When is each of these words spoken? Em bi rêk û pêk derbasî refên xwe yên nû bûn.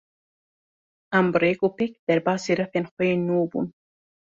Em 1.19 1.27
bi 1.31 1.37
rêk 1.43 1.59
û 1.67 1.69
pêk 1.77 1.91
derbasî 2.07 2.51
refên 2.61 2.85
xwe 2.93 3.03
yên 3.11 3.21
nû 3.27 3.39
bûn. 3.51 3.67